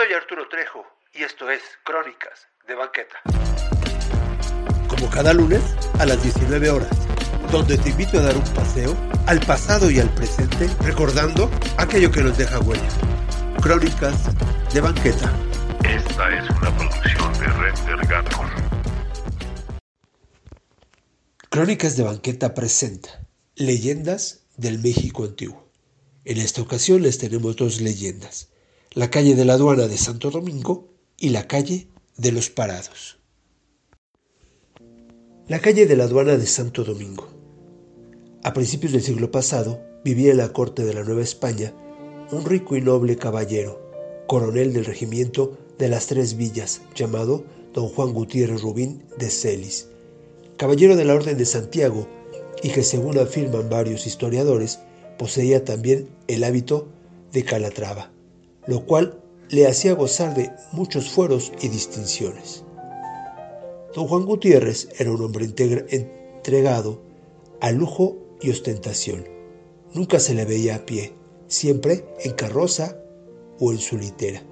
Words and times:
Soy 0.00 0.14
Arturo 0.14 0.48
Trejo 0.48 0.82
y 1.12 1.24
esto 1.24 1.50
es 1.50 1.60
Crónicas 1.84 2.48
de 2.66 2.74
Banqueta. 2.74 3.20
Como 4.88 5.10
cada 5.10 5.34
lunes 5.34 5.60
a 5.98 6.06
las 6.06 6.22
19 6.22 6.70
horas, 6.70 6.88
donde 7.52 7.76
te 7.76 7.90
invito 7.90 8.18
a 8.18 8.22
dar 8.22 8.34
un 8.34 8.54
paseo 8.54 8.96
al 9.26 9.40
pasado 9.40 9.90
y 9.90 10.00
al 10.00 10.08
presente, 10.14 10.70
recordando 10.82 11.50
aquello 11.76 12.10
que 12.10 12.22
nos 12.22 12.38
deja 12.38 12.60
huella. 12.60 12.88
Crónicas 13.60 14.16
de 14.72 14.80
Banqueta. 14.80 15.30
Esta 15.84 16.34
es 16.34 16.48
una 16.48 16.74
producción 16.78 17.32
de 17.38 17.46
Render 17.48 18.06
Gato. 18.06 18.36
Crónicas 21.50 21.98
de 21.98 22.04
Banqueta 22.04 22.54
presenta 22.54 23.20
Leyendas 23.54 24.46
del 24.56 24.78
México 24.78 25.24
Antiguo. 25.24 25.70
En 26.24 26.38
esta 26.38 26.62
ocasión 26.62 27.02
les 27.02 27.18
tenemos 27.18 27.54
dos 27.56 27.82
leyendas 27.82 28.50
la 28.92 29.08
calle 29.08 29.36
de 29.36 29.44
la 29.44 29.52
aduana 29.52 29.86
de 29.86 29.96
Santo 29.96 30.32
Domingo 30.32 30.88
y 31.16 31.28
la 31.28 31.46
calle 31.46 31.86
de 32.16 32.32
los 32.32 32.50
Parados. 32.50 33.20
La 35.46 35.60
calle 35.60 35.86
de 35.86 35.94
la 35.94 36.04
aduana 36.04 36.36
de 36.36 36.46
Santo 36.46 36.82
Domingo. 36.82 37.28
A 38.42 38.52
principios 38.52 38.92
del 38.92 39.02
siglo 39.02 39.30
pasado 39.30 39.80
vivía 40.04 40.32
en 40.32 40.38
la 40.38 40.52
corte 40.52 40.84
de 40.84 40.92
la 40.92 41.04
Nueva 41.04 41.22
España 41.22 41.72
un 42.32 42.44
rico 42.44 42.76
y 42.76 42.80
noble 42.80 43.16
caballero, 43.16 43.80
coronel 44.26 44.72
del 44.72 44.84
regimiento 44.84 45.56
de 45.78 45.88
las 45.88 46.08
Tres 46.08 46.36
Villas, 46.36 46.82
llamado 46.96 47.44
don 47.72 47.88
Juan 47.90 48.12
Gutiérrez 48.12 48.60
Rubín 48.60 49.04
de 49.16 49.30
Celis, 49.30 49.86
caballero 50.56 50.96
de 50.96 51.04
la 51.04 51.14
Orden 51.14 51.38
de 51.38 51.46
Santiago 51.46 52.08
y 52.60 52.70
que 52.70 52.82
según 52.82 53.18
afirman 53.18 53.70
varios 53.70 54.08
historiadores, 54.08 54.80
poseía 55.16 55.64
también 55.64 56.08
el 56.26 56.42
hábito 56.42 56.88
de 57.30 57.44
Calatrava 57.44 58.10
lo 58.70 58.86
cual 58.86 59.20
le 59.48 59.66
hacía 59.66 59.94
gozar 59.94 60.32
de 60.36 60.52
muchos 60.70 61.10
fueros 61.10 61.52
y 61.60 61.68
distinciones. 61.68 62.62
Don 63.96 64.06
Juan 64.06 64.24
Gutiérrez 64.24 64.88
era 64.96 65.10
un 65.10 65.20
hombre 65.22 65.44
entregado 65.44 67.02
a 67.60 67.72
lujo 67.72 68.16
y 68.40 68.50
ostentación. 68.50 69.26
Nunca 69.92 70.20
se 70.20 70.34
le 70.34 70.44
veía 70.44 70.76
a 70.76 70.86
pie, 70.86 71.14
siempre 71.48 72.06
en 72.22 72.30
carroza 72.34 72.96
o 73.58 73.72
en 73.72 73.78
su 73.78 73.98
litera. 73.98 74.44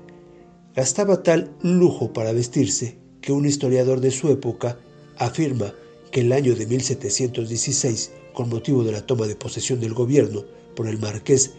Gastaba 0.74 1.22
tal 1.22 1.54
lujo 1.62 2.12
para 2.12 2.32
vestirse 2.32 2.98
que 3.20 3.30
un 3.30 3.46
historiador 3.46 4.00
de 4.00 4.10
su 4.10 4.30
época 4.30 4.80
afirma 5.16 5.72
que 6.10 6.22
el 6.22 6.32
año 6.32 6.56
de 6.56 6.66
1716, 6.66 8.10
con 8.34 8.48
motivo 8.48 8.82
de 8.82 8.90
la 8.90 9.06
toma 9.06 9.28
de 9.28 9.36
posesión 9.36 9.78
del 9.78 9.94
gobierno 9.94 10.44
por 10.74 10.88
el 10.88 10.98
marqués 10.98 11.52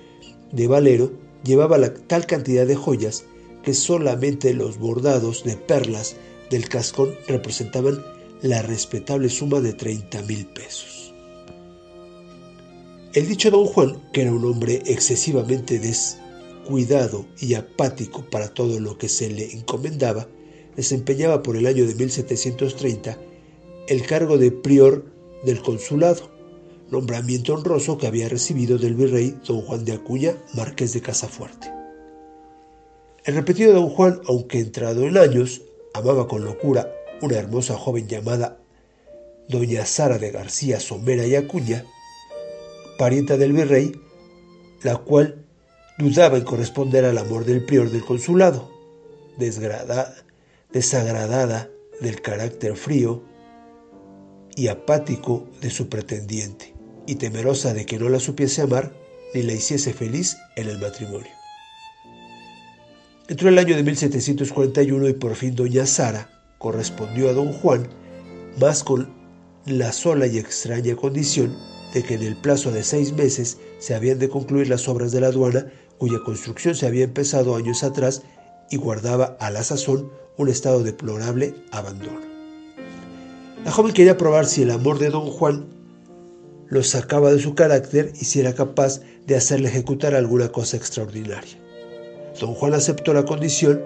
de 0.51 0.67
Valero, 0.67 1.28
llevaba 1.43 1.77
la, 1.77 1.93
tal 1.93 2.25
cantidad 2.25 2.65
de 2.65 2.75
joyas 2.75 3.25
que 3.63 3.73
solamente 3.73 4.53
los 4.53 4.77
bordados 4.77 5.43
de 5.43 5.57
perlas 5.57 6.15
del 6.49 6.69
cascón 6.69 7.15
representaban 7.27 8.03
la 8.41 8.61
respetable 8.61 9.29
suma 9.29 9.59
de 9.59 9.73
30 9.73 10.21
mil 10.23 10.45
pesos. 10.47 11.13
El 13.13 13.27
dicho 13.27 13.49
don 13.51 13.65
Juan, 13.65 14.01
que 14.13 14.21
era 14.21 14.31
un 14.31 14.45
hombre 14.45 14.83
excesivamente 14.85 15.79
descuidado 15.79 17.25
y 17.39 17.55
apático 17.55 18.23
para 18.29 18.53
todo 18.53 18.79
lo 18.79 18.97
que 18.97 19.09
se 19.09 19.29
le 19.29 19.51
encomendaba, 19.51 20.27
desempeñaba 20.75 21.41
por 21.41 21.57
el 21.57 21.65
año 21.65 21.85
de 21.87 21.95
1730 21.95 23.17
el 23.87 24.05
cargo 24.05 24.37
de 24.37 24.51
prior 24.51 25.05
del 25.43 25.61
consulado, 25.61 26.29
nombramiento 26.91 27.53
honroso 27.53 27.97
que 27.97 28.07
había 28.07 28.29
recibido 28.29 28.77
del 28.77 28.95
virrey 28.95 29.37
don 29.45 29.61
Juan 29.61 29.85
de 29.85 29.93
Acuña, 29.93 30.35
marqués 30.53 30.93
de 30.93 31.01
Casafuerte. 31.01 31.71
El 33.23 33.35
repetido 33.35 33.73
don 33.73 33.89
Juan, 33.89 34.21
aunque 34.27 34.59
entrado 34.59 35.03
en 35.03 35.17
años, 35.17 35.61
amaba 35.93 36.27
con 36.27 36.43
locura 36.43 36.91
una 37.21 37.37
hermosa 37.37 37.77
joven 37.77 38.07
llamada 38.07 38.57
doña 39.47 39.85
Sara 39.85 40.17
de 40.17 40.31
García 40.31 40.79
Somera 40.79 41.25
y 41.25 41.35
Acuña, 41.35 41.85
parienta 42.97 43.37
del 43.37 43.53
virrey, 43.53 43.91
la 44.83 44.97
cual 44.97 45.45
dudaba 45.97 46.37
en 46.37 46.43
corresponder 46.43 47.05
al 47.05 47.17
amor 47.17 47.45
del 47.45 47.65
prior 47.65 47.89
del 47.89 48.05
consulado, 48.05 48.69
desagradada 49.37 51.69
del 52.01 52.21
carácter 52.21 52.77
frío 52.77 53.23
y 54.55 54.67
apático 54.67 55.47
de 55.61 55.69
su 55.69 55.89
pretendiente 55.89 56.78
y 57.09 57.15
temerosa 57.15 57.73
de 57.73 57.87
que 57.87 57.97
no 57.97 58.07
la 58.07 58.19
supiese 58.19 58.61
amar 58.61 58.93
ni 59.33 59.41
la 59.41 59.53
hiciese 59.53 59.93
feliz 59.93 60.37
en 60.55 60.69
el 60.69 60.77
matrimonio. 60.77 61.31
Entró 63.27 63.49
el 63.49 63.57
año 63.57 63.75
de 63.75 63.81
1741 63.81 65.09
y 65.09 65.13
por 65.13 65.35
fin 65.35 65.55
doña 65.55 65.87
Sara 65.87 66.29
correspondió 66.59 67.27
a 67.27 67.33
don 67.33 67.51
Juan, 67.51 67.87
más 68.59 68.83
con 68.83 69.11
la 69.65 69.91
sola 69.91 70.27
y 70.27 70.37
extraña 70.37 70.95
condición 70.95 71.57
de 71.95 72.03
que 72.03 72.13
en 72.13 72.21
el 72.21 72.35
plazo 72.35 72.69
de 72.71 72.83
seis 72.83 73.11
meses 73.13 73.57
se 73.79 73.95
habían 73.95 74.19
de 74.19 74.29
concluir 74.29 74.69
las 74.69 74.87
obras 74.87 75.11
de 75.11 75.21
la 75.21 75.27
aduana 75.27 75.65
cuya 75.97 76.19
construcción 76.23 76.75
se 76.75 76.85
había 76.85 77.05
empezado 77.05 77.55
años 77.55 77.83
atrás 77.83 78.21
y 78.69 78.77
guardaba 78.77 79.35
a 79.39 79.49
la 79.49 79.63
sazón 79.63 80.11
un 80.37 80.47
estado 80.47 80.83
deplorable 80.83 81.55
abandono. 81.71 82.21
La 83.65 83.71
joven 83.71 83.93
quería 83.93 84.15
probar 84.15 84.45
si 84.45 84.61
el 84.61 84.69
amor 84.69 84.99
de 84.99 85.09
don 85.09 85.25
Juan 85.25 85.78
lo 86.69 86.83
sacaba 86.83 87.31
de 87.33 87.39
su 87.39 87.55
carácter 87.55 88.13
y 88.19 88.25
si 88.25 88.39
era 88.39 88.53
capaz 88.53 89.01
de 89.25 89.35
hacerle 89.35 89.69
ejecutar 89.69 90.15
alguna 90.15 90.49
cosa 90.49 90.77
extraordinaria. 90.77 91.57
Don 92.39 92.53
Juan 92.53 92.73
aceptó 92.73 93.13
la 93.13 93.25
condición 93.25 93.81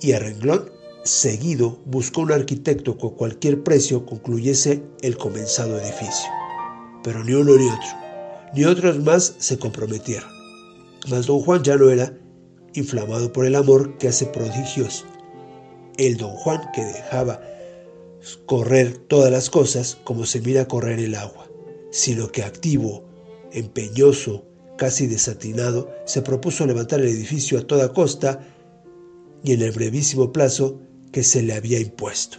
y 0.00 0.12
a 0.12 0.18
renglón 0.18 0.70
seguido 1.04 1.78
buscó 1.84 2.22
un 2.22 2.32
arquitecto 2.32 2.98
que 2.98 3.06
a 3.06 3.10
cualquier 3.10 3.62
precio 3.62 4.04
concluyese 4.04 4.82
el 5.02 5.16
comenzado 5.16 5.80
edificio. 5.80 6.30
Pero 7.02 7.24
ni 7.24 7.32
uno 7.34 7.56
ni 7.56 7.68
otro, 7.68 7.88
ni 8.54 8.64
otros 8.64 8.98
más 8.98 9.34
se 9.38 9.58
comprometieron. 9.58 10.28
Mas 11.08 11.26
don 11.26 11.40
Juan 11.40 11.62
ya 11.62 11.76
no 11.76 11.90
era 11.90 12.12
inflamado 12.74 13.32
por 13.32 13.46
el 13.46 13.54
amor 13.54 13.96
que 13.98 14.08
hace 14.08 14.26
prodigios. 14.26 15.04
El 15.96 16.16
don 16.16 16.32
Juan 16.32 16.60
que 16.74 16.84
dejaba 16.84 17.40
correr 18.46 18.96
todas 18.96 19.30
las 19.30 19.50
cosas 19.50 19.98
como 20.04 20.26
se 20.26 20.40
mira 20.40 20.68
correr 20.68 20.98
el 20.98 21.14
agua, 21.14 21.48
sino 21.90 22.28
que 22.28 22.42
activo, 22.42 23.04
empeñoso, 23.52 24.44
casi 24.76 25.06
desatinado, 25.06 25.90
se 26.04 26.22
propuso 26.22 26.66
levantar 26.66 27.00
el 27.00 27.08
edificio 27.08 27.58
a 27.58 27.66
toda 27.66 27.92
costa 27.92 28.40
y 29.42 29.52
en 29.52 29.62
el 29.62 29.72
brevísimo 29.72 30.32
plazo 30.32 30.80
que 31.12 31.22
se 31.22 31.42
le 31.42 31.54
había 31.54 31.78
impuesto. 31.78 32.38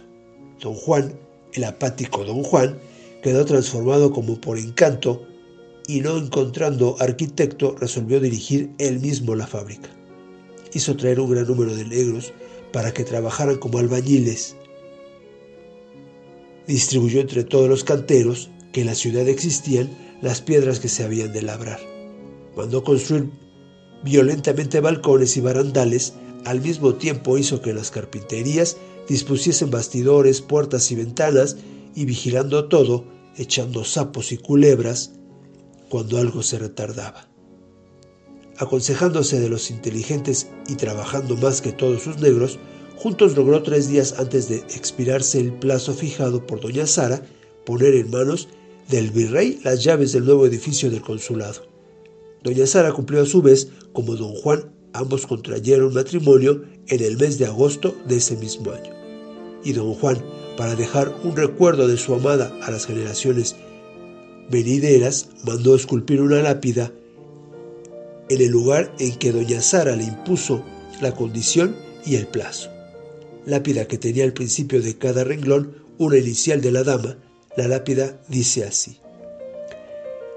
Don 0.60 0.74
Juan, 0.74 1.18
el 1.54 1.64
apático 1.64 2.24
don 2.24 2.42
Juan, 2.42 2.78
quedó 3.22 3.44
transformado 3.44 4.12
como 4.12 4.40
por 4.40 4.58
encanto 4.58 5.26
y 5.86 6.00
no 6.00 6.18
encontrando 6.18 6.96
arquitecto 7.00 7.74
resolvió 7.78 8.20
dirigir 8.20 8.70
él 8.78 9.00
mismo 9.00 9.34
la 9.34 9.46
fábrica. 9.46 9.88
Hizo 10.74 10.96
traer 10.96 11.18
un 11.18 11.30
gran 11.30 11.46
número 11.46 11.74
de 11.74 11.86
negros 11.86 12.32
para 12.72 12.92
que 12.92 13.04
trabajaran 13.04 13.56
como 13.56 13.78
albañiles 13.78 14.56
distribuyó 16.68 17.20
entre 17.20 17.42
todos 17.42 17.68
los 17.68 17.82
canteros 17.82 18.50
que 18.72 18.82
en 18.82 18.86
la 18.86 18.94
ciudad 18.94 19.26
existían 19.26 19.88
las 20.20 20.42
piedras 20.42 20.78
que 20.78 20.88
se 20.88 21.02
habían 21.02 21.32
de 21.32 21.42
labrar. 21.42 21.80
Mandó 22.56 22.84
construir 22.84 23.30
violentamente 24.04 24.80
balcones 24.80 25.36
y 25.36 25.40
barandales, 25.40 26.12
al 26.44 26.60
mismo 26.60 26.94
tiempo 26.94 27.38
hizo 27.38 27.62
que 27.62 27.72
las 27.72 27.90
carpinterías 27.90 28.76
dispusiesen 29.08 29.70
bastidores, 29.70 30.42
puertas 30.42 30.90
y 30.92 30.94
ventanas, 30.94 31.56
y 31.94 32.04
vigilando 32.04 32.68
todo, 32.68 33.04
echando 33.36 33.84
sapos 33.84 34.30
y 34.30 34.36
culebras 34.36 35.12
cuando 35.88 36.18
algo 36.18 36.42
se 36.42 36.58
retardaba. 36.58 37.28
Aconsejándose 38.58 39.40
de 39.40 39.48
los 39.48 39.70
inteligentes 39.70 40.48
y 40.68 40.74
trabajando 40.74 41.36
más 41.36 41.62
que 41.62 41.72
todos 41.72 42.02
sus 42.02 42.18
negros, 42.18 42.58
Juntos 42.98 43.36
logró 43.36 43.62
tres 43.62 43.88
días 43.88 44.16
antes 44.18 44.48
de 44.48 44.56
expirarse 44.56 45.38
el 45.38 45.52
plazo 45.52 45.94
fijado 45.94 46.44
por 46.44 46.60
doña 46.60 46.84
Sara 46.84 47.22
poner 47.64 47.94
en 47.94 48.10
manos 48.10 48.48
del 48.90 49.12
virrey 49.12 49.60
las 49.62 49.84
llaves 49.84 50.12
del 50.12 50.24
nuevo 50.24 50.44
edificio 50.46 50.90
del 50.90 51.00
consulado. 51.00 51.62
Doña 52.42 52.66
Sara 52.66 52.90
cumplió 52.90 53.22
a 53.22 53.26
su 53.26 53.40
vez 53.40 53.68
como 53.92 54.16
don 54.16 54.34
Juan, 54.34 54.72
ambos 54.94 55.28
contrayeron 55.28 55.94
matrimonio 55.94 56.64
en 56.88 57.00
el 57.00 57.16
mes 57.16 57.38
de 57.38 57.46
agosto 57.46 57.94
de 58.08 58.16
ese 58.16 58.36
mismo 58.36 58.72
año. 58.72 58.92
Y 59.62 59.74
don 59.74 59.94
Juan, 59.94 60.18
para 60.56 60.74
dejar 60.74 61.14
un 61.22 61.36
recuerdo 61.36 61.86
de 61.86 61.98
su 61.98 62.14
amada 62.14 62.52
a 62.62 62.72
las 62.72 62.86
generaciones 62.86 63.54
venideras, 64.50 65.28
mandó 65.44 65.76
esculpir 65.76 66.20
una 66.20 66.42
lápida 66.42 66.90
en 68.28 68.40
el 68.40 68.50
lugar 68.50 68.92
en 68.98 69.14
que 69.18 69.30
doña 69.30 69.62
Sara 69.62 69.94
le 69.94 70.02
impuso 70.02 70.64
la 71.00 71.14
condición 71.14 71.76
y 72.04 72.16
el 72.16 72.26
plazo 72.26 72.70
lápida 73.48 73.88
que 73.88 73.98
tenía 73.98 74.24
al 74.24 74.34
principio 74.34 74.82
de 74.82 74.98
cada 74.98 75.24
renglón 75.24 75.82
una 75.96 76.18
inicial 76.18 76.60
de 76.60 76.70
la 76.70 76.84
dama, 76.84 77.18
la 77.56 77.66
lápida 77.66 78.20
dice 78.28 78.64
así. 78.64 79.00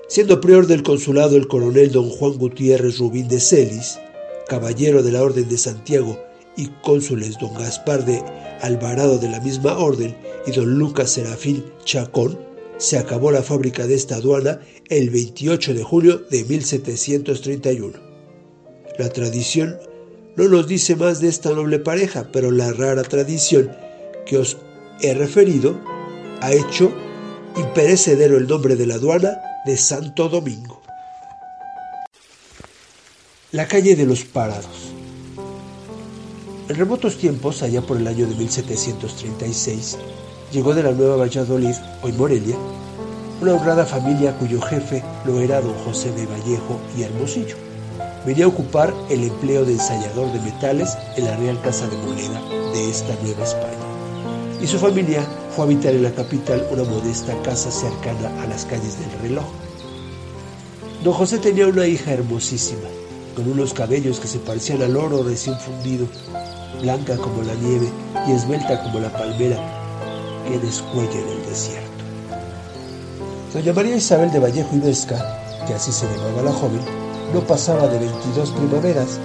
Siendo 0.07 0.41
prior 0.41 0.65
del 0.65 0.81
consulado 0.81 1.35
el 1.35 1.47
coronel 1.47 1.91
don 1.91 2.09
Juan 2.09 2.37
Gutiérrez 2.37 2.97
Rubín 2.97 3.27
de 3.27 3.39
Celis, 3.39 3.99
caballero 4.47 5.03
de 5.03 5.11
la 5.11 5.21
Orden 5.21 5.47
de 5.47 5.57
Santiago 5.57 6.17
y 6.57 6.67
cónsules 6.83 7.37
don 7.39 7.53
Gaspar 7.53 8.05
de 8.05 8.23
Alvarado 8.61 9.17
de 9.17 9.29
la 9.29 9.39
misma 9.39 9.77
orden 9.77 10.15
y 10.45 10.51
don 10.51 10.77
Lucas 10.77 11.11
Serafín 11.11 11.65
Chacón, 11.83 12.39
se 12.77 12.97
acabó 12.97 13.31
la 13.31 13.43
fábrica 13.43 13.87
de 13.87 13.93
esta 13.93 14.15
aduana 14.15 14.59
el 14.89 15.09
28 15.09 15.73
de 15.73 15.83
julio 15.83 16.25
de 16.29 16.43
1731. 16.45 17.93
La 18.97 19.09
tradición 19.09 19.77
no 20.35 20.47
nos 20.47 20.67
dice 20.67 20.95
más 20.95 21.19
de 21.19 21.27
esta 21.27 21.51
noble 21.51 21.79
pareja, 21.79 22.27
pero 22.31 22.51
la 22.51 22.71
rara 22.71 23.03
tradición 23.03 23.71
que 24.25 24.37
os 24.37 24.57
he 25.01 25.13
referido 25.13 25.79
ha 26.41 26.51
hecho 26.53 26.91
imperecedero 27.57 28.37
el 28.37 28.47
nombre 28.47 28.75
de 28.75 28.87
la 28.87 28.95
aduana 28.95 29.37
de 29.65 29.77
Santo 29.77 30.29
Domingo. 30.29 30.81
La 33.51 33.67
calle 33.67 33.95
de 33.95 34.05
los 34.05 34.23
Parados. 34.23 34.93
En 36.69 36.75
remotos 36.77 37.17
tiempos, 37.17 37.61
allá 37.63 37.81
por 37.81 37.97
el 37.97 38.07
año 38.07 38.25
de 38.25 38.35
1736, 38.35 39.97
llegó 40.53 40.73
de 40.73 40.83
la 40.83 40.93
Nueva 40.93 41.17
Valladolid, 41.17 41.75
hoy 42.01 42.13
Morelia, 42.13 42.55
una 43.41 43.55
honrada 43.55 43.85
familia 43.85 44.37
cuyo 44.37 44.61
jefe 44.61 45.03
lo 45.25 45.41
era 45.41 45.59
don 45.59 45.73
José 45.83 46.11
de 46.13 46.25
Vallejo 46.25 46.79
y 46.97 47.03
Hermosillo. 47.03 47.70
Venía 48.25 48.45
a 48.45 48.49
ocupar 48.49 48.93
el 49.09 49.23
empleo 49.23 49.65
de 49.65 49.73
ensayador 49.73 50.31
de 50.31 50.39
metales 50.41 50.95
en 51.17 51.25
la 51.25 51.35
Real 51.37 51.59
Casa 51.61 51.87
de 51.87 51.97
Moneda 51.97 52.41
de 52.71 52.89
esta 52.89 53.15
Nueva 53.23 53.43
España. 53.43 53.91
Y 54.61 54.67
su 54.67 54.77
familia 54.77 55.25
fue 55.55 55.63
a 55.63 55.67
habitar 55.67 55.93
en 55.93 56.03
la 56.03 56.11
capital 56.11 56.65
una 56.71 56.83
modesta 56.83 57.33
casa 57.41 57.71
cercana 57.71 58.29
a 58.43 58.47
las 58.47 58.65
calles 58.65 58.99
del 58.99 59.11
reloj. 59.21 59.45
Don 61.03 61.13
José 61.13 61.39
tenía 61.39 61.65
una 61.65 61.87
hija 61.87 62.11
hermosísima, 62.11 62.87
con 63.35 63.49
unos 63.49 63.73
cabellos 63.73 64.19
que 64.19 64.27
se 64.27 64.37
parecían 64.37 64.83
al 64.83 64.95
oro 64.95 65.23
recién 65.23 65.57
fundido 65.57 66.05
blanca 66.79 67.17
como 67.17 67.41
la 67.41 67.55
nieve 67.55 67.89
y 68.27 68.31
esbelta 68.31 68.83
como 68.83 68.99
la 68.99 69.11
palmera 69.11 69.57
que 70.47 70.59
descuella 70.59 71.19
en 71.19 71.27
el 71.27 71.45
desierto. 71.45 71.89
Doña 73.53 73.73
María 73.73 73.95
Isabel 73.95 74.31
de 74.31 74.39
Vallejo 74.39 74.75
y 74.75 74.79
Vesca, 74.79 75.39
que 75.67 75.73
así 75.73 75.91
se 75.91 76.05
llamaba 76.05 76.43
la 76.43 76.51
joven, 76.51 76.81
no 77.33 77.41
pasaba 77.41 77.87
de 77.87 77.99
22 77.99 78.51
primaveras 78.51 79.19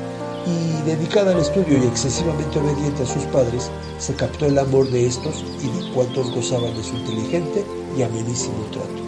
y, 0.47 0.82
dedicada 0.87 1.32
al 1.32 1.41
estudio 1.41 1.79
y 1.79 1.87
excesivamente 1.87 2.58
obediente 2.58 3.03
a 3.03 3.06
sus 3.06 3.25
padres, 3.25 3.70
se 3.99 4.14
captó 4.14 4.47
el 4.47 4.58
amor 4.58 4.88
de 4.91 5.06
estos 5.06 5.44
y 5.61 5.67
de 5.67 5.93
cuantos 5.93 6.32
gozaban 6.32 6.75
de 6.76 6.85
su 6.85 6.94
inteligente 6.94 7.64
y 7.97 8.03
amenísimo 8.03 8.64
trato. 8.70 9.03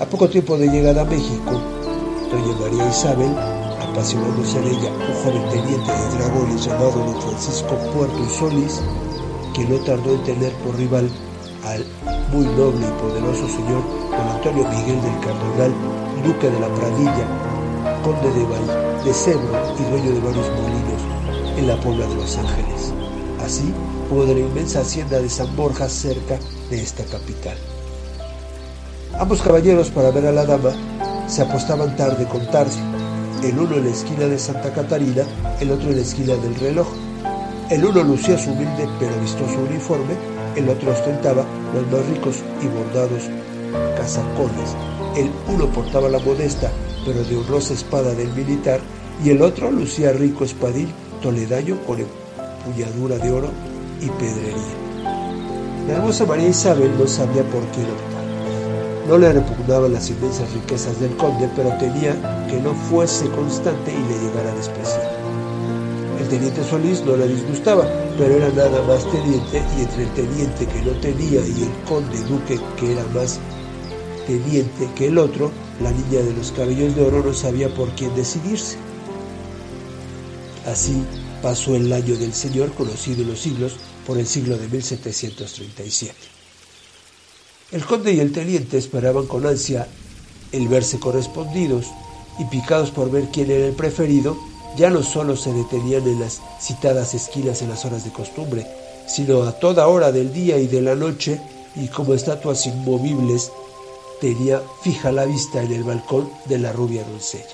A 0.00 0.06
poco 0.06 0.28
tiempo 0.28 0.56
de 0.56 0.68
llegada 0.68 1.02
a 1.02 1.04
México, 1.04 1.60
doña 2.30 2.56
María 2.60 2.88
Isabel 2.88 3.32
apasionándose 3.96 4.58
en 4.58 4.64
ella 4.64 4.90
un 4.90 5.14
joven 5.24 5.48
teniente 5.50 5.92
de 5.92 6.18
dragones 6.18 6.64
llamado 6.64 6.90
don 6.92 7.22
Francisco 7.22 7.76
Puerto 7.94 8.18
y 8.18 8.38
Solís, 8.38 8.82
que 9.54 9.64
no 9.64 9.76
tardó 9.84 10.14
en 10.14 10.24
tener 10.24 10.52
por 10.54 10.76
rival 10.76 11.08
al 11.64 11.84
muy 12.32 12.44
noble 12.44 12.86
y 12.86 13.00
poderoso 13.00 13.48
señor 13.48 13.82
don 14.10 14.28
Antonio 14.36 14.68
Miguel 14.68 15.00
del 15.00 15.20
Cardenal, 15.20 15.72
duque 16.24 16.50
de 16.50 16.60
la 16.60 16.68
Pradilla, 16.68 17.45
conde 18.06 18.30
de 18.30 18.44
Val, 18.44 19.04
de 19.04 19.12
Cebro 19.12 19.74
y 19.80 19.90
dueño 19.90 20.12
de 20.12 20.20
varios 20.20 20.48
molinos 20.50 21.02
en 21.58 21.66
la 21.66 21.76
Puebla 21.80 22.06
de 22.06 22.14
Los 22.14 22.36
Ángeles, 22.36 22.92
así 23.44 23.74
como 24.08 24.24
de 24.24 24.34
la 24.34 24.40
inmensa 24.40 24.82
hacienda 24.82 25.18
de 25.18 25.28
San 25.28 25.56
Borja 25.56 25.88
cerca 25.88 26.38
de 26.70 26.80
esta 26.80 27.02
capital. 27.02 27.56
Ambos 29.18 29.42
caballeros 29.42 29.90
para 29.90 30.12
ver 30.12 30.24
a 30.26 30.30
la 30.30 30.46
dama 30.46 30.70
se 31.26 31.42
apostaban 31.42 31.96
tarde 31.96 32.26
con 32.26 32.48
Tarcio, 32.48 32.84
el 33.42 33.58
uno 33.58 33.74
en 33.74 33.86
la 33.86 33.90
esquina 33.90 34.26
de 34.26 34.38
Santa 34.38 34.72
Catarina, 34.72 35.24
el 35.58 35.72
otro 35.72 35.90
en 35.90 35.96
la 35.96 36.02
esquina 36.02 36.36
del 36.36 36.54
reloj. 36.54 36.86
El 37.70 37.84
uno 37.86 38.04
lucía 38.04 38.38
su 38.38 38.52
humilde 38.52 38.88
pero 39.00 39.20
vistoso 39.20 39.58
uniforme, 39.68 40.14
el 40.54 40.68
otro 40.68 40.92
ostentaba 40.92 41.44
los 41.74 41.84
más 41.90 42.08
ricos 42.08 42.36
y 42.62 42.68
bordados 42.68 43.24
casacones. 43.96 44.74
El 45.16 45.30
uno 45.48 45.66
portaba 45.66 46.08
la 46.08 46.18
modesta 46.18 46.70
pero 47.06 47.22
de 47.22 47.36
honrosa 47.36 47.72
espada 47.72 48.12
del 48.14 48.28
militar 48.32 48.80
y 49.24 49.30
el 49.30 49.40
otro 49.40 49.70
lucía 49.70 50.12
rico 50.12 50.44
espadín 50.44 50.88
toledaño 51.22 51.78
con 51.86 52.00
empuñadura 52.00 53.16
de 53.16 53.30
oro 53.30 53.50
y 54.00 54.08
pedrería. 54.08 54.86
La 55.86 55.94
hermosa 55.94 56.26
María 56.26 56.48
Isabel 56.48 56.90
no 56.98 57.06
sabía 57.06 57.44
por 57.44 57.62
qué 57.68 57.82
optar. 57.82 58.16
No 59.08 59.18
le 59.18 59.32
repugnaban 59.32 59.92
las 59.92 60.10
inmensas 60.10 60.52
riquezas 60.52 60.98
del 60.98 61.16
conde, 61.16 61.48
pero 61.54 61.70
temía 61.78 62.12
que 62.50 62.60
no 62.60 62.74
fuese 62.74 63.28
constante 63.28 63.92
y 63.92 64.12
le 64.12 64.18
llegara 64.18 64.50
a 64.50 64.56
despreciar. 64.56 65.12
El 66.20 66.28
teniente 66.28 66.64
Solís 66.64 67.04
no 67.04 67.16
le 67.16 67.28
disgustaba, 67.28 67.86
pero 68.18 68.34
era 68.34 68.48
nada 68.48 68.82
más 68.82 69.08
teniente 69.12 69.62
y 69.78 69.82
entre 69.82 70.02
el 70.02 70.10
teniente 70.10 70.66
que 70.66 70.82
no 70.82 70.90
tenía 71.00 71.40
y 71.40 71.62
el 71.62 71.84
conde 71.88 72.18
duque 72.24 72.58
que 72.76 72.92
era 72.92 73.04
más 73.14 73.38
teniente 74.26 74.88
que 74.94 75.06
el 75.06 75.18
otro, 75.18 75.50
la 75.80 75.90
niña 75.90 76.22
de 76.22 76.32
los 76.34 76.52
cabellos 76.52 76.94
de 76.96 77.02
oro 77.02 77.22
no 77.22 77.32
sabía 77.32 77.72
por 77.74 77.88
quién 77.90 78.14
decidirse. 78.14 78.76
Así 80.66 81.02
pasó 81.42 81.74
el 81.76 81.92
año 81.92 82.16
del 82.16 82.34
Señor 82.34 82.72
conocido 82.72 83.22
en 83.22 83.30
los 83.30 83.40
siglos 83.40 83.76
por 84.06 84.18
el 84.18 84.26
siglo 84.26 84.58
de 84.58 84.68
1737. 84.68 86.14
El 87.72 87.84
conde 87.84 88.12
y 88.12 88.20
el 88.20 88.32
teniente 88.32 88.78
esperaban 88.78 89.26
con 89.26 89.46
ansia 89.46 89.88
el 90.52 90.68
verse 90.68 90.98
correspondidos 90.98 91.86
y 92.38 92.44
picados 92.44 92.90
por 92.90 93.10
ver 93.10 93.28
quién 93.32 93.50
era 93.50 93.66
el 93.66 93.72
preferido, 93.72 94.36
ya 94.76 94.90
no 94.90 95.02
solo 95.02 95.36
se 95.36 95.52
detenían 95.52 96.06
en 96.06 96.20
las 96.20 96.40
citadas 96.60 97.14
esquinas 97.14 97.62
en 97.62 97.70
las 97.70 97.84
horas 97.84 98.04
de 98.04 98.12
costumbre, 98.12 98.66
sino 99.08 99.42
a 99.42 99.52
toda 99.52 99.88
hora 99.88 100.12
del 100.12 100.32
día 100.32 100.58
y 100.58 100.66
de 100.66 100.82
la 100.82 100.94
noche, 100.94 101.40
y 101.74 101.88
como 101.88 102.14
estatuas 102.14 102.66
inmovibles, 102.66 103.50
tenía 104.20 104.62
fija 104.82 105.12
la 105.12 105.24
vista 105.24 105.62
en 105.62 105.72
el 105.72 105.84
balcón 105.84 106.30
de 106.46 106.58
la 106.58 106.72
rubia 106.72 107.04
doncella. 107.04 107.44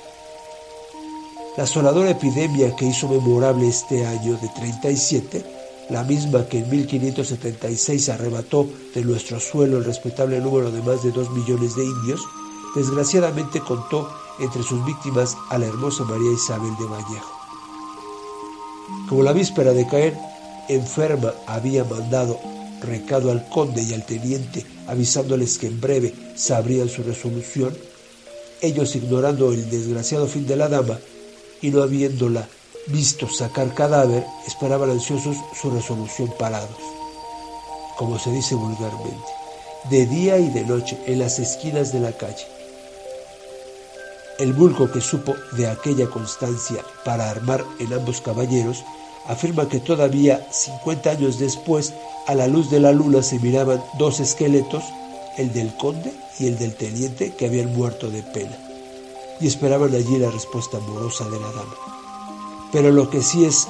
La 1.57 1.65
asoladora 1.65 2.11
epidemia 2.11 2.75
que 2.77 2.87
hizo 2.87 3.09
memorable 3.09 3.69
este 3.69 4.07
año 4.07 4.37
de 4.39 4.49
37 4.49 5.63
la 5.93 6.05
misma 6.05 6.47
que 6.47 6.61
en 6.61 6.71
1576 6.71 8.09
arrebató 8.09 8.67
de 8.95 9.03
nuestro 9.05 9.39
suelo 9.41 9.79
el 9.79 9.85
respetable 9.85 10.41
número 10.41 10.71
de 10.71 10.81
más 10.81 11.03
de 11.03 11.11
dos 11.11 11.31
millones 11.31 11.77
de 11.77 11.85
indios, 11.85 12.21
desgraciadamente 12.75 13.61
contó 13.61 14.09
entre 14.41 14.63
sus 14.63 14.83
víctimas 14.87 15.37
a 15.51 15.59
la 15.59 15.67
hermosa 15.67 16.05
María 16.05 16.33
Isabel 16.33 16.73
de 16.79 16.87
Vallejo. 16.87 17.33
Como 19.09 19.23
la 19.23 19.33
víspera 19.33 19.73
de 19.73 19.87
caer, 19.87 20.19
enferma 20.69 21.35
había 21.47 21.85
mandado 21.85 22.39
recado 22.83 23.31
al 23.31 23.49
conde 23.49 23.83
y 23.83 23.95
al 23.95 24.05
teniente 24.05 24.65
avisándoles 24.87 25.59
que 25.59 25.67
en 25.67 25.81
breve 25.81 26.15
sabrían 26.35 26.89
su 26.89 27.03
resolución, 27.03 27.77
ellos 28.61 28.95
ignorando 28.97 29.53
el 29.53 29.69
desgraciado 29.71 30.27
fin 30.27 30.47
de 30.47 30.57
la 30.57 30.69
dama 30.69 30.99
y 31.61 31.71
no 31.71 31.83
habiéndola 31.83 32.49
visto 32.89 33.29
sacar 33.29 33.73
cadáver, 33.75 34.25
esperaban 34.47 34.91
ansiosos 34.91 35.37
su 35.61 35.71
resolución 35.71 36.33
parados, 36.39 36.77
como 37.97 38.19
se 38.19 38.31
dice 38.33 38.55
vulgarmente, 38.55 39.29
de 39.91 40.07
día 40.07 40.39
y 40.39 40.49
de 40.49 40.65
noche 40.65 40.99
en 41.07 41.21
las 41.21 41.39
esquinas 41.39 41.93
de 41.93 42.01
la 42.01 42.13
calle. 42.13 42.47
El 44.39 44.53
vulgo 44.53 44.91
que 44.91 45.01
supo 45.01 45.35
de 45.53 45.69
aquella 45.69 46.09
constancia 46.09 46.85
para 47.05 47.31
armar 47.31 47.65
en 47.79 47.93
ambos 47.93 48.21
caballeros 48.21 48.83
afirma 49.27 49.69
que 49.69 49.81
todavía 49.81 50.47
50 50.51 51.11
años 51.11 51.39
después, 51.39 51.95
a 52.27 52.35
la 52.35 52.47
luz 52.47 52.71
de 52.71 52.81
la 52.81 52.93
luna 52.93 53.23
se 53.23 53.39
miraban 53.39 53.83
dos 53.99 54.21
esqueletos, 54.21 54.85
el 55.39 55.53
del 55.53 55.75
conde 55.77 56.13
y 56.39 56.47
el 56.47 56.59
del 56.59 56.75
teniente 56.75 57.33
que 57.33 57.47
habían 57.47 57.75
muerto 57.75 58.11
de 58.11 58.23
pena, 58.23 58.57
y 59.41 59.47
esperaban 59.47 59.95
allí 59.95 60.19
la 60.19 60.31
respuesta 60.31 60.79
amorosa 60.79 61.25
de 61.25 61.41
la 61.41 61.49
dama. 61.49 61.75
Pero 62.73 62.91
lo 62.91 63.11
que 63.11 63.23
sí 63.23 63.45
es 63.45 63.67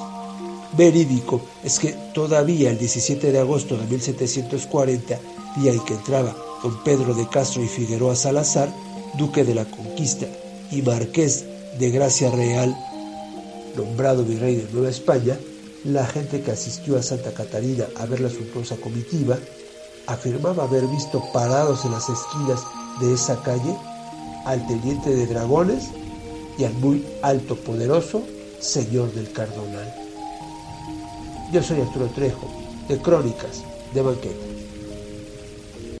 verídico 0.77 1.41
es 1.63 1.79
que 1.79 1.93
todavía 2.13 2.71
el 2.71 2.77
17 2.77 3.31
de 3.31 3.39
agosto 3.39 3.77
de 3.77 3.85
1740, 3.85 5.19
día 5.57 5.71
en 5.71 5.79
que 5.81 5.93
entraba 5.93 6.35
don 6.63 6.83
Pedro 6.83 7.13
de 7.13 7.27
Castro 7.27 7.61
y 7.61 7.67
Figueroa 7.67 8.15
Salazar, 8.15 8.73
duque 9.17 9.43
de 9.43 9.55
la 9.55 9.65
Conquista 9.65 10.25
y 10.71 10.81
marqués 10.81 11.45
de 11.77 11.91
Gracia 11.91 12.31
Real, 12.31 12.75
nombrado 13.75 14.23
virrey 14.23 14.55
de 14.55 14.71
Nueva 14.71 14.89
España, 14.89 15.37
la 15.83 16.05
gente 16.05 16.41
que 16.41 16.51
asistió 16.51 16.97
a 16.97 17.03
Santa 17.03 17.33
Catarina 17.33 17.85
a 17.97 18.05
ver 18.05 18.21
la 18.21 18.29
suntuosa 18.29 18.75
comitiva 18.77 19.37
afirmaba 20.07 20.63
haber 20.63 20.85
visto 20.87 21.23
parados 21.33 21.85
en 21.85 21.91
las 21.91 22.09
esquinas 22.09 22.61
de 22.99 23.13
esa 23.13 23.41
calle 23.41 23.75
al 24.45 24.65
teniente 24.67 25.09
de 25.09 25.27
dragones 25.27 25.89
y 26.57 26.65
al 26.65 26.73
muy 26.75 27.05
alto 27.21 27.55
poderoso 27.55 28.23
señor 28.59 29.11
del 29.13 29.31
Cardonal. 29.31 29.93
Yo 31.51 31.61
soy 31.61 31.81
Arturo 31.81 32.07
Trejo, 32.07 32.47
de 32.87 32.97
Crónicas 32.97 33.63
de 33.93 34.01
Banquete. 34.01 34.52